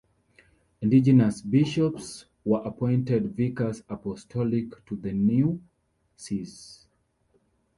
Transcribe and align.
Indigenous 0.81 1.43
bishops 1.43 2.25
were 2.43 2.63
appointed 2.63 3.35
Vicars 3.35 3.83
Apostolic 3.87 4.83
to 4.87 4.95
the 4.95 5.13
new 5.13 5.61
Sees. 6.15 6.87